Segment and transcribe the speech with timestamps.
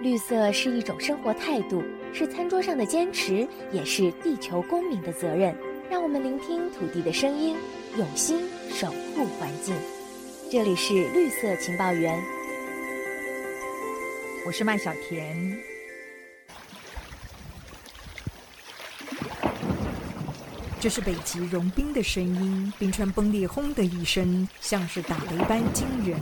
[0.00, 5.56] 绿色是一种生活态度，是餐桌上的坚持，也是地球公民的责任。
[5.90, 7.56] 让我们聆听土地的声音，
[7.96, 8.40] 用心
[8.70, 9.74] 守护环境。
[10.50, 12.22] 这里是绿色情报员，
[14.46, 15.56] 我是麦小甜。
[20.78, 26.20] 这是北极融冰的声音，冰川崩裂，轰的一声，像是打雷般惊人。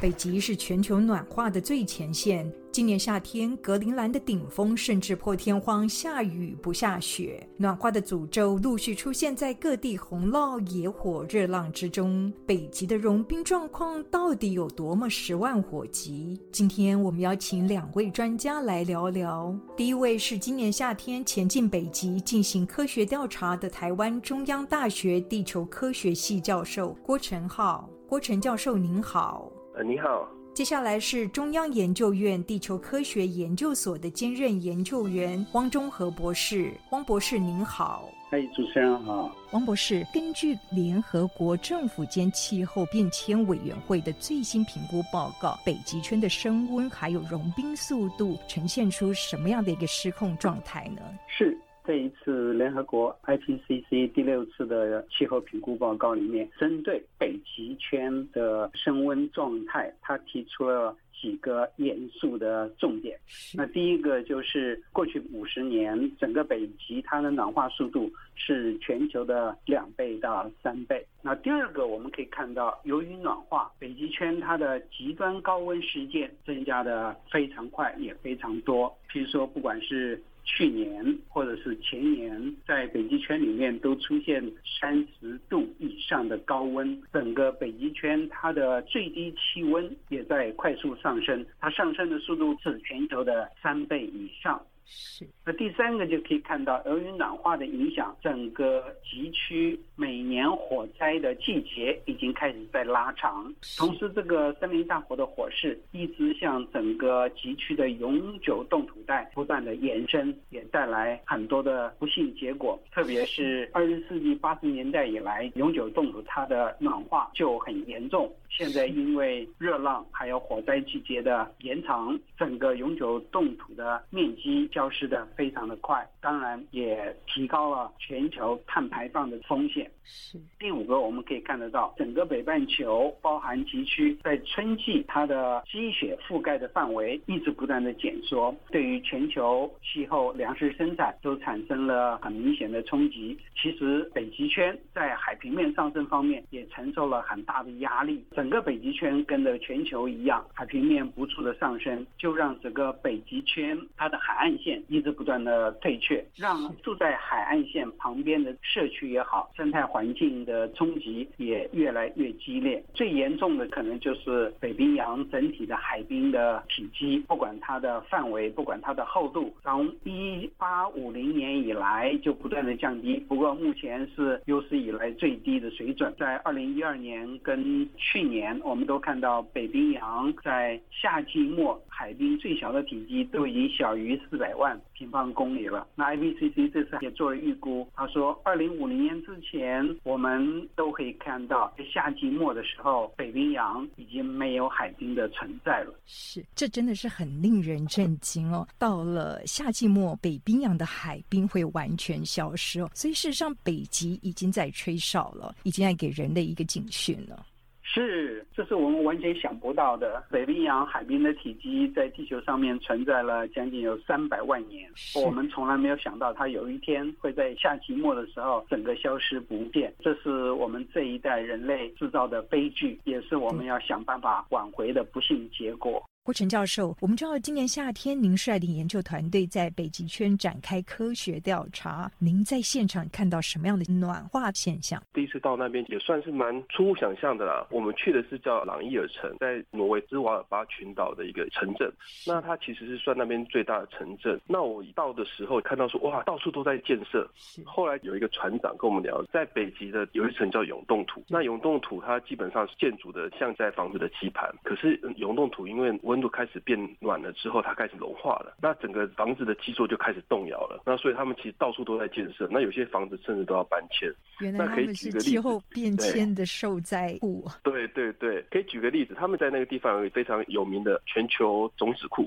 [0.00, 2.50] 北极是全球暖化的最前线。
[2.76, 12.30] 今年夏天，格陵兰的顶峰甚至破天荒下雨不下雪，暖化的诅咒陆续出现在各地洪涝、野火、热浪之中。
[12.44, 16.38] 北极的融冰状况到底有多么十万火急？
[16.52, 19.58] 今天我们邀请两位专家来聊聊。
[19.74, 27.88] 第一位是今年夏天前进北极进行科学调查的台湾中央大学地球科学系教授郭成浩。
[28.06, 29.50] 郭成教授您好。
[29.74, 30.28] 呃，你好。
[30.56, 36.72] 接下来是中央研究院地球科学研究所的兼任研究员汪中和博士。
[36.92, 39.30] 汪博士您好，嗨，主持人好。
[39.50, 51.02] 汪博士，根据联合国政府间气候变迁委员会的最新评估报告，北极圈的升温还有融冰速度呈现出什么样的一个失控状态呢？
[51.28, 51.54] 是。
[51.86, 63.16] 这一次联合国 IPCC 第六次的气候评估报告里面，针对北极圈的升温状态，它提出了几个严肃的重点。
[63.54, 71.06] 那第一个就是过去五十年，整个北极它的暖化速度是全球的两倍到三倍。
[71.22, 78.92] 那第二个，我们可以看到，由于暖化，北极圈它的极端高温事件增加的非常快，也非常多。
[79.08, 84.42] 譬如说，不管是去年或者是前年，在北极圈里面都出现
[84.80, 94.64] 三十度以上的高温，整个北极圈它的最低气温也在快速上升，它上升的速度是全球的三倍以上。
[94.88, 103.52] 是，那第三个就可以看到，由于暖化的影响，整个极区每年火灾的季节已经开始在拉长。
[103.76, 112.78] 同时，这个森林大火的火势一直向整个极区的永久冻土带不断的延伸，也带来很多的不幸结果。
[112.92, 118.32] 特别是二十世纪八十年代以来，永久冻土它的暖化就很严重。
[118.56, 124.68] 现在因为热浪还有火灾季节的延长，整个永久冻土的面积。
[124.72, 129.90] 消失的非常的快，当然也提高了全球碳排放的风险。
[130.04, 143.36] 是第五个，我们可以看得到，整个北半球，包含极区，在春季它的积雪覆盖的范围一直不断的减缩，对于全球气候、粮食生产都产生了很明显的冲击。
[143.60, 154.80] 其实北极圈在海平面上升方面也承受了很大的压力，整整个北极圈跟着全球一样，海平面不住的上升，就让整个北极圈它的海岸线。
[154.86, 162.80] 一直不断的退却，让住在海岸线旁边的社区也好，生态环境的冲击也越来越激烈。
[162.94, 173.16] 最严重的可能就是北冰洋整体的海冰的体积，不管它的范围，不管它的厚度，从一八五零年以来就不断的降低。
[173.26, 176.14] 不过目前是有史以来最低的水准。
[176.16, 184.56] 在二零一二年跟去年，年我们都看到北冰洋在夏季末海冰最小的体积都已经小于四百。
[184.56, 185.86] 万平方公里了。
[185.94, 195.94] 那 IPCC 这次也做了预估，他说，二零五零年之前，我们都可以看到，在夏季末的时候，北冰洋已经没有海冰的存在了。
[196.06, 198.66] 是，这真的是很令人震惊哦。
[198.78, 202.90] 到了夏季末，北冰洋的海冰会完全消失哦。
[202.94, 207.44] 所以事实上，北极已经在吹哨了，已经在给人类一个警讯了。
[207.88, 210.22] 是，这是我们完全想不到的。
[210.30, 219.94] 北冰洋海冰的体积在地球上面存在了将近有三百万年，我们从来没有想到它有一天会在夏季末的时候整个消失不见。
[220.00, 226.04] 这是我们这一代人类制造的悲剧，也是我们要想办法挽回的不幸结果。
[226.26, 235.00] 郭成教授，我们知道今年夏天您率领研究团队在北极圈展开科学调查，您在现场看到什么样的暖化现象？
[235.14, 237.64] 第一次到那边也算是蛮出乎想象的啦。
[237.70, 241.88] 我们去的是叫朗伊尔城，在挪威兹瓦尔巴群岛的一个城镇，
[242.26, 244.36] 那它其实是算那边最大的城镇。
[244.48, 247.30] 那我一到的时候看到说哇，到处都在建设。
[247.64, 260.82] 后来有一个船长跟我们聊，在北极的有一层叫永冻土，那永冻土它基本上是建筑的像在房子的基盘，可是永冻土因为温温度开始变暖了之后，它开始融化了，那整个房子的基座就开始动摇了。
[260.86, 264.10] 那所以他们其实到处都在建设，那有些房子甚至都要搬迁。
[264.40, 267.46] 原来他们是气候变迁的受灾户。
[267.62, 272.26] 对对对，可以举个例子，他们在那个地方有非常有名的全球种子库。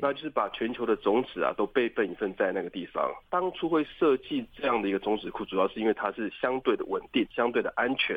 [0.00, 3.12] 那就是把全球的种子啊都备份一份在那个地方。
[3.28, 8.16] 当初会设计这样的一个种子库，主要是因为它是相对的稳定、相对的安全。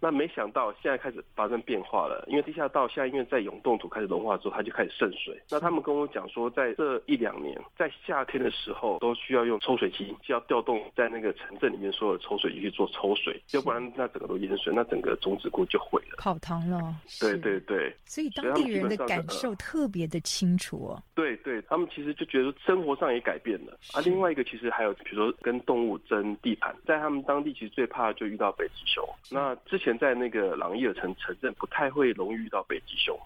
[0.00, 5.40] 那没想到现在开始发生变化了，因为地下道现在因为在永冻土开始融化之后，它就开始渗水。
[5.50, 16.94] 那他们跟我讲说，在这一两年，在夏天的时候都需要用抽水机，就要调动在那个城镇里面所有的抽水机去做抽水，要不然那整个都淹水，那整个种子库就毁了，泡汤了。
[17.20, 21.02] 对对对，所以当地人的感受特别的清楚哦。
[21.14, 24.00] 对对，他们其实就觉得生活上也改变了啊。
[24.02, 29.04] 另外一个其实还有，比如说跟动物争地盘，在他们当地其实最怕就遇到北极熊。
[29.30, 33.18] 那之前在那个朗伊尔城城镇不太会容易遇到北极熊，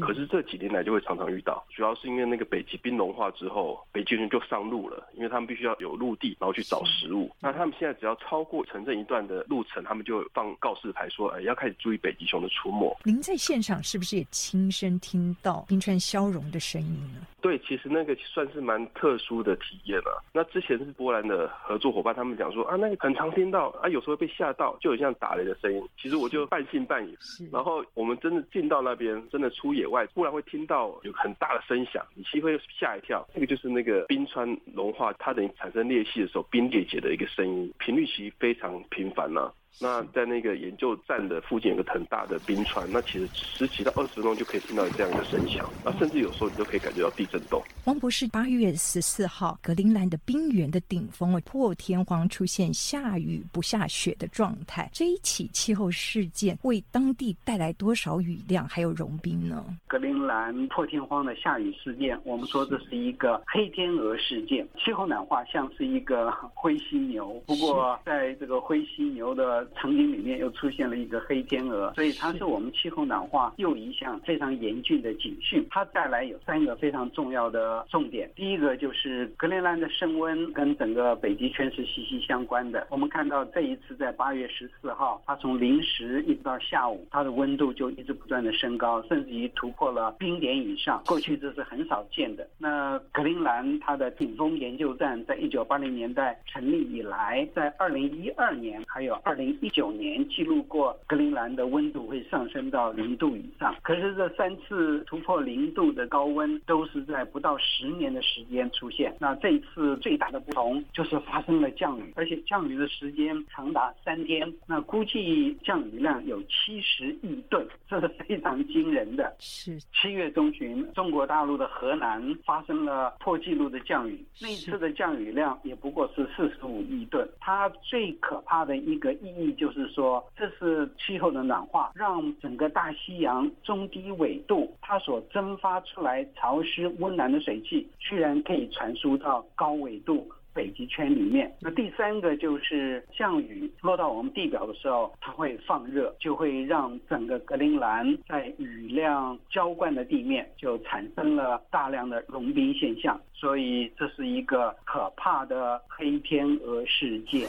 [0.00, 7.30] 可是这几年来就会常常遇到，主要是因为那个北极冰融化之后，北极熊就上路了，因为他们必须要有陆地，然后去找食物。
[7.40, 12.96] 那他们现在只要超过城镇一段的路程，他们就放告示牌说，哎，要开始注意北极熊的出没。
[13.04, 17.26] 您在现场是不是也亲身听到冰川消融的声音呢？
[17.40, 20.22] 对，其实那个算是蛮特殊的体验了。
[20.32, 25.82] 那之前是波兰的合作伙伴，他们讲说啊，那个很常听到啊，有时候被吓到，就很像打雷的声音。
[25.96, 27.16] 其实我就半信半疑。
[27.50, 33.28] 然后我们真的进到那边，真的出野外，忽然会听到有很大的声响，你其实会吓一跳。
[33.34, 39.52] 这个就是那个冰川融化，它等于产生裂隙的时候，冰裂解的一个声音，频率其实非常频繁呢。
[39.78, 47.62] 那在那个研究站的附近有个很大的冰川，那其实十几到二十分钟就可以听到这样一个声响，那甚至有时候你都可以感觉到地震动。
[47.86, 59.64] 王博士，八月十四号，格陵兰的冰原的顶峰破天荒出现下雨不下雪的状态，这一起气候事件为当地带来多少雨量还有融冰呢？
[59.86, 64.66] 格陵兰破天荒的下雨事件，我们说这是一个黑天鹅事件。
[64.84, 75.66] 气候暖化像是一个灰犀牛，不过在这个灰犀牛的场景里面又出现了一个黑天鹅，所以它是我们气候暖化又一项非常严峻的警讯。
[75.70, 82.86] 它带来有三个非常重要的重点，第一个就是格陵兰的升温跟整个北极圈是息息相关的。
[82.90, 91.02] 我们看到这一次在八月十四号，它从零时一直到下午，它的温度就一直不断的升高，甚至于突破了冰点以上。
[91.06, 92.46] 过去这是很少见的。
[92.58, 99.70] 那格陵兰它的顶峰研究站在一九八零年代成立以来，在二零一二年还有二零零。
[99.70, 109.14] 一九年记录过格陵兰的温度会上升到零度以上，可是这三次突破零度的高温都是在不到十年的时间出现。
[109.20, 114.52] 那这一次最大的不同就是发生了降雨，而且降雨的时间长达三天。
[114.66, 119.32] 那估计降雨量有七十亿吨，这是非常惊人的。
[119.38, 127.28] 是七月中旬，中国大陆的河南发生了破纪录的降雨，那一次的降雨量也不过是四十五亿吨。
[127.38, 129.39] 它最可怕的一个意义。
[129.40, 141.50] 意义就是说，这是气候的暖化，让整个大西洋中低纬度它所蒸发出来潮湿温暖的水汽，居然可以传输到高纬度北极圈里面。
[141.60, 153.18] 那第三个就是降雨落到我们地表的时候，它会放热，就会让整个格陵兰在雨量浇灌的地面就产生了大量的融冰现象。
[153.32, 157.48] 所以这是一个可怕的黑天鹅事件。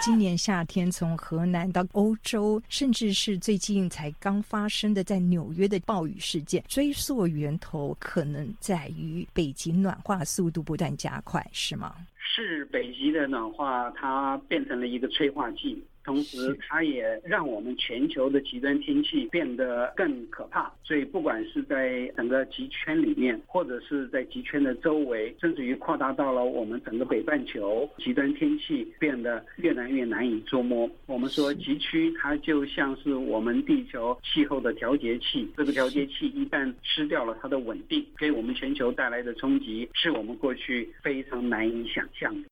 [0.00, 11.94] 今年夏天，从河南到欧洲，甚至是最近才刚发生的在纽约的暴雨事件，追溯源头可能在于北极暖化速度不断加快，是吗？
[12.16, 15.82] 是北极的暖化，它变成了一个催化剂。
[16.08, 20.72] 同时，它也让我们全球的极端天气变得更可怕。
[20.82, 30.88] 所以，不管是在整个极圈里面，或者是在极圈的周围，甚至于扩大到了我们整个北半球，极端天气变得越来越难以捉摸。
[31.04, 35.46] 我们说，极区它就像是我们地球气候的调节器。
[35.58, 42.48] 这个调节器一旦失掉了它的稳定，给我们全球带来的冲击，是我们过去非常难以想象的。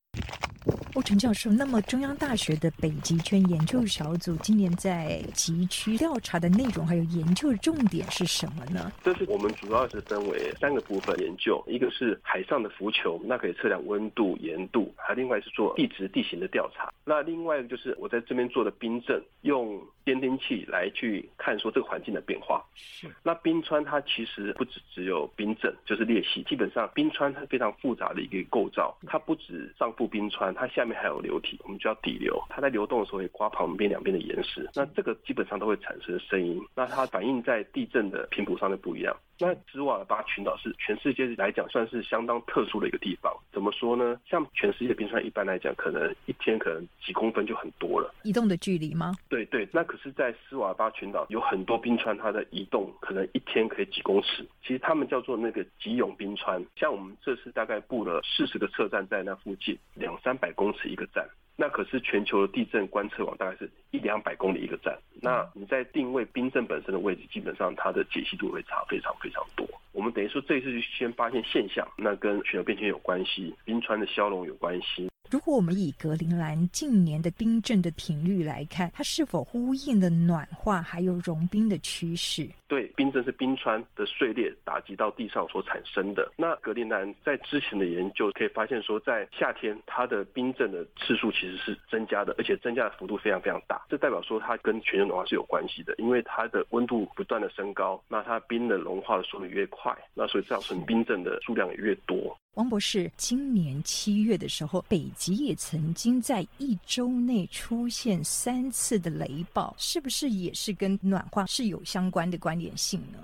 [0.96, 8.90] 欧陈教授，那么中央大学的北极圈研究小组今年在极区调查的内容还有研究的重点是什么呢？
[9.04, 16.90] 这是我们主要是分为三个部分研究，一个是海上的浮球，那可以测量温度、盐度；还另外是做地质地形的调查。
[17.04, 22.64] 那另外一个就是我在这边做的冰镇，用监听器来去看说这个环境的变化。
[22.74, 23.06] 是。
[23.22, 26.42] 那冰川它其实不只只有冰镇，就是裂隙。
[26.44, 39.16] 基本上冰川它非常复杂的一个构造，它不止上覆冰川，它下面还有流体，我们叫底流，它在流动的时候会刮旁边两边的岩石，那这个基本上都会产生声音，那它反映在地震的频谱上就不一样。
[39.38, 43.32] 那斯瓦尔巴群岛是全世界来讲算是相当特殊的一个地方。
[43.52, 44.18] 怎么说呢？
[44.26, 48.14] 像全世界冰川一般来讲，可能一天可能几公分就很多了。
[48.22, 49.14] 移动的距离吗？
[49.28, 49.68] 对对。
[49.72, 54.46] 那可是，在斯瓦尔巴群岛有很多冰川，它的移动可能一天可以几公尺。
[54.62, 56.64] 其实他们叫做那个极永冰川。
[56.76, 61.28] 像我们这次大概布了四十个车站在那附近，两三百公尺一个站。
[61.56, 64.96] 那可是全球的地震观测网大概是一两百公里一个站。
[65.22, 69.66] 那你在定位冰震本身的位置，基本上它的解析度会差非常非常多。
[69.92, 75.08] 我们等于说这一次就先发现现象，那跟全球变迁有关系，冰川的消融有关系。
[75.30, 82.49] 如果我们以格陵兰近年的冰震的频率来看，它是否呼应了暖化还有融冰的趋势？
[82.68, 86.33] 对，冰震是冰川的碎裂打击到地上所产生的。
[86.37, 93.85] 那格陵兰在之前的研究可以发现说，在夏天它的冰震的次数其实是增加的，而且增加的幅度非常非常大。
[93.88, 102.37] 这代表说它跟全球暖化是有关系的，因为它的温度不断的升高，那它冰的融化的速度越快，那所以造成冰震的数量也越多。
[102.56, 113.18] 王博士，今年七月的时候，北极也曾经在一周内出现三次的雷暴，是不是也是跟暖化是有相关的关联性呢？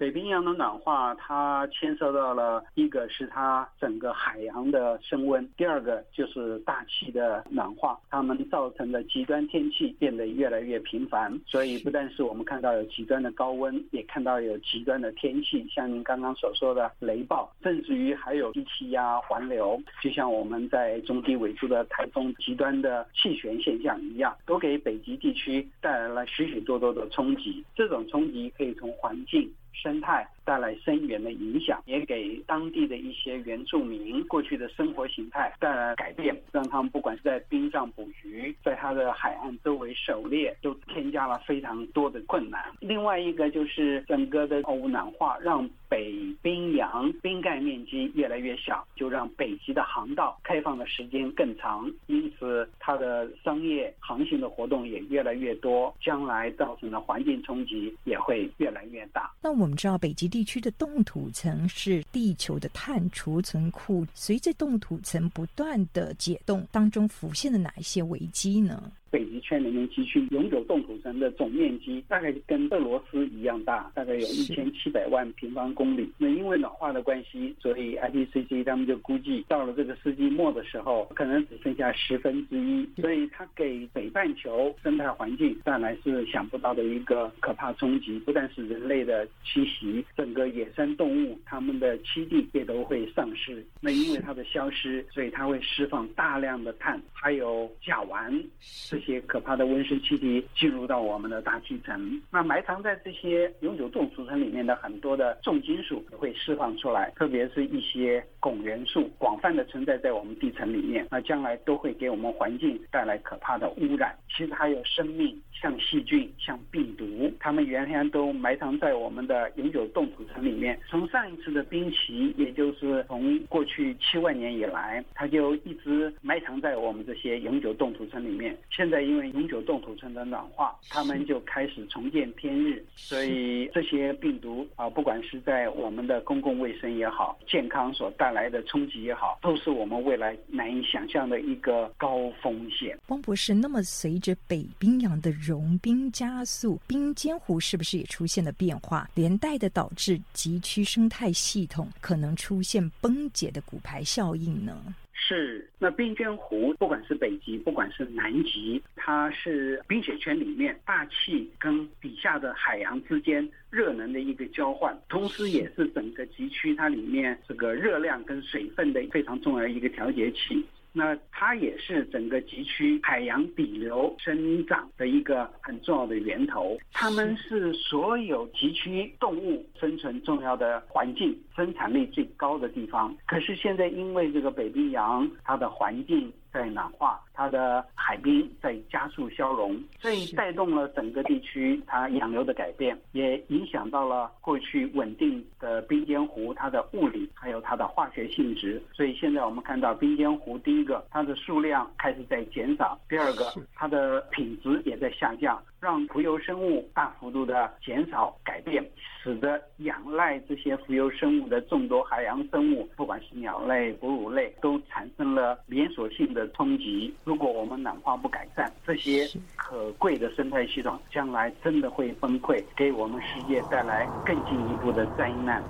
[0.00, 11.38] 北冰洋的暖化，它牵涉到了一个是它整个海洋的升温，第二个就是大气的暖化，它们造成的极端天气变得越来越频繁。
[11.46, 27.62] 所以不但是我们看到有极端的高温，也看到有极端的天气，像您刚刚所说的雷暴，甚至于还有低气压环流，就像我们在中低纬度的台风极端的气旋现象一样，都给北极地区带来了许许多多的冲击。
[27.76, 29.46] 这种冲击可以从环境。
[29.72, 42.60] 生态带来深远的影响，也给当地的一些原住民过去的生活形态带来改变，让他们不管是在冰上捕鱼，在它的海岸周围狩猎，都添加了非常多的困难。
[42.80, 59.30] 另外一个就是整个的欧暖化，让北冰洋冰盖面积越来越小，就让北极的航道开放的时间更长，因此它的商业航行的活动也越来越多，将来造成的环境冲击也会越来越大。
[59.40, 64.06] 那我们知道，北极地地区的冻土层是地球的碳储存库。
[64.14, 68.90] 随着冻土层不断的解冻，当中浮现了哪一些危机呢？
[69.10, 76.10] 北极圈里面极区永久冻土层的总面积大概跟俄罗斯一样大，大概有一千七百万平方公里。
[76.16, 82.88] 那因为暖化的关系，所以 IPCC 他们就估计到了这个世纪末的时候，可能只剩下十分之一。
[83.00, 88.18] 所以它给北半球生态环境带来是想不到的一个可怕冲击。
[88.20, 93.64] 不但是人类的栖息，整个野生动物它们的栖地也都会丧失。
[93.80, 98.40] 那因为它的消失，所以它会释放大量的碳，还有甲烷。
[98.88, 114.16] 这一些可怕的温室气体进入到我们的大气层，那埋藏在这些永久冻土层里面的很多的重金属会释放出来，特别是一些汞元素广泛的存在在我们地层里面，那将来都会给我们环境带来可怕的污染。
[114.34, 120.78] 其实还有生命，像细菌、像病毒，它们原先都埋藏在我们的永久冻土层里面。
[120.88, 128.56] 从上一次的冰期，也就是从过去七万年以来，它就一直埋藏在我们这些永久冻土层里面。
[128.70, 142.98] 现在因为永久冻土层的暖化，它们就开始重见天日，所以这些病毒啊，不管是在我们的公共卫生也好，健康所带来的冲击也好，都是我们未来难以想象的一个高风险。
[143.08, 154.82] 汪博士，那么随着北冰洋的融冰加速，冰尖湖是不是也出现了变化，连带的导致极区生态系统可能出现崩解的骨牌效应呢？
[155.30, 170.66] 是，那冰川湖不管是北极，不管是南极，它是冰雪圈里面大气跟底下的海洋之间热能的一个交换，同时也是整个极区它里面这个热量跟水分的非常重要的一个调节器。
[170.92, 183.16] 那它也是整个极区海洋底流生长的一个很重要的源头，它们是所有极区动物生存重要的环境，生产力最高的地方。
[183.26, 186.32] 可是现在因为这个北冰洋，它的环境。
[186.52, 198.82] 在暖化，它的海冰在加速消融，所以带动了整个地区它洋流的改变，也影响到了过去稳定的冰尖湖它的物理还有它的化学性质。
[198.92, 205.60] 所以现在我们看到冰尖湖，第一个它的数量开始在减少，第二个它的品质也在下降。
[205.80, 208.84] 让浮游生物大幅度的减少改变，
[209.22, 216.46] 使得仰赖这些浮游生物的众多海洋生物，不管是鸟类、哺乳类，都产生了连锁性的。
[216.60, 217.14] 冲击。
[217.24, 225.62] 如果我们暖化不改善，这些可贵的生态系统将来真的会崩溃，给我们世界带来更进一步的灾难。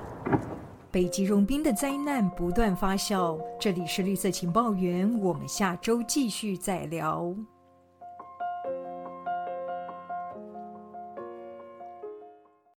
[0.90, 3.38] 北极融冰的灾难不断发酵。
[3.60, 7.32] 这里是绿色情报员，我们下周继续再聊。